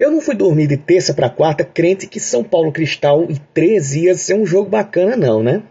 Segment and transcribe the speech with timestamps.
[0.00, 4.06] Eu não fui dormir de terça para quarta crente que São Paulo Cristal e 13
[4.06, 5.62] ia ser um jogo bacana, não, né?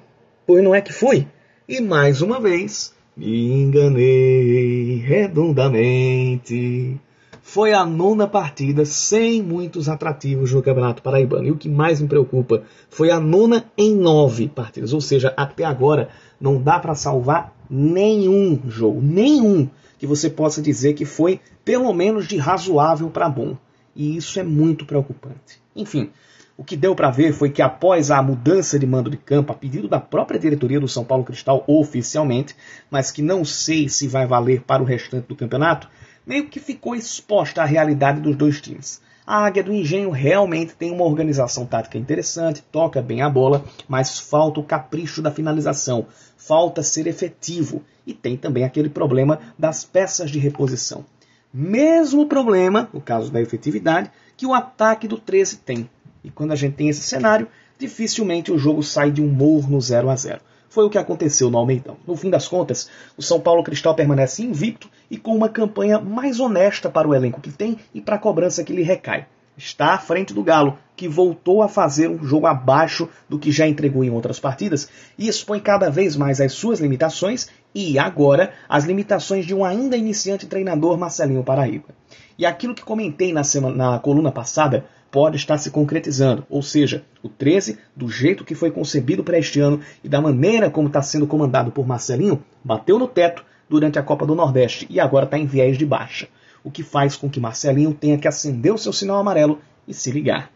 [0.45, 1.25] Pois não é que fui.
[1.67, 6.95] E mais uma vez, me enganei redondamente.
[7.41, 11.47] Foi a nona partida sem muitos atrativos no Campeonato Paraibano.
[11.47, 14.93] E o que mais me preocupa foi a nona em nove partidas.
[14.93, 16.09] Ou seja, até agora
[16.39, 19.67] não dá para salvar nenhum jogo, nenhum
[19.97, 23.57] que você possa dizer que foi pelo menos de razoável para bom.
[23.99, 25.61] E isso é muito preocupante.
[25.75, 26.09] Enfim,
[26.55, 29.55] o que deu para ver foi que após a mudança de mando de campo, a
[29.55, 32.55] pedido da própria diretoria do São Paulo Cristal oficialmente,
[32.89, 35.89] mas que não sei se vai valer para o restante do campeonato,
[36.25, 39.01] meio que ficou exposta à realidade dos dois times.
[39.27, 44.17] A Águia do Engenho realmente tem uma organização tática interessante, toca bem a bola, mas
[44.17, 46.07] falta o capricho da finalização,
[46.37, 51.03] falta ser efetivo e tem também aquele problema das peças de reposição.
[51.53, 55.89] Mesmo problema, no caso da efetividade, que o ataque do 13 tem.
[56.23, 60.09] E quando a gente tem esse cenário, dificilmente o jogo sai de um morno 0
[60.09, 60.41] a 0.
[60.69, 61.97] Foi o que aconteceu no Almeidão.
[62.05, 66.39] No fim das contas, o São Paulo Cristal permanece invicto e com uma campanha mais
[66.39, 69.25] honesta para o elenco que tem e para a cobrança que lhe recai.
[69.59, 73.67] Está à frente do Galo, que voltou a fazer um jogo abaixo do que já
[73.67, 78.85] entregou em outras partidas e expõe cada vez mais as suas limitações e, agora, as
[78.85, 81.89] limitações de um ainda iniciante treinador Marcelinho Paraíba.
[82.37, 86.45] E aquilo que comentei na, semana, na coluna passada pode estar se concretizando.
[86.49, 90.69] Ou seja, o 13, do jeito que foi concebido para este ano e da maneira
[90.69, 95.01] como está sendo comandado por Marcelinho, bateu no teto durante a Copa do Nordeste e
[95.01, 96.29] agora está em viés de baixa.
[96.63, 100.11] O que faz com que Marcelinho tenha que acender o seu sinal amarelo e se
[100.11, 100.51] ligar.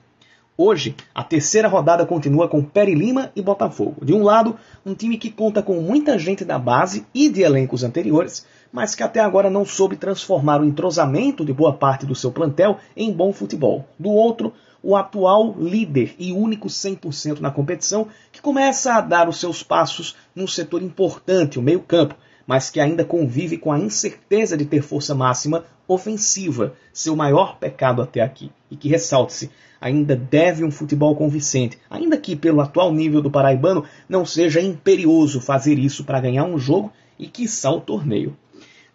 [0.56, 4.06] Hoje, a terceira rodada continua com Peri Lima e Botafogo.
[4.06, 7.84] De um lado, um time que conta com muita gente da base e de elencos
[7.84, 12.32] anteriores, mas que até agora não soube transformar o entrosamento de boa parte do seu
[12.32, 13.88] plantel em bom futebol.
[13.98, 19.40] Do outro, o atual líder e único 100% na competição, que começa a dar os
[19.40, 24.66] seus passos num setor importante, o meio-campo, mas que ainda convive com a incerteza de
[24.66, 28.52] ter força máxima ofensiva, seu maior pecado até aqui.
[28.70, 29.50] E que ressalte-se,
[29.80, 35.42] ainda deve um futebol convincente, ainda que pelo atual nível do paraibano não seja imperioso
[35.42, 38.36] fazer isso para ganhar um jogo e quiçá o torneio.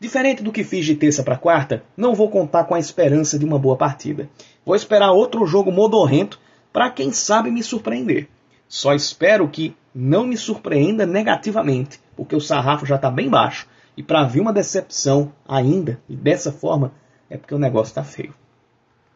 [0.00, 3.44] Diferente do que fiz de terça para quarta, não vou contar com a esperança de
[3.44, 4.30] uma boa partida.
[4.64, 6.38] Vou esperar outro jogo modorrento
[6.72, 8.28] para quem sabe me surpreender.
[8.68, 13.66] Só espero que não me surpreenda negativamente, porque o sarrafo já está bem baixo.
[13.96, 16.92] E para vir uma decepção ainda, e dessa forma,
[17.28, 18.34] é porque o negócio está feio.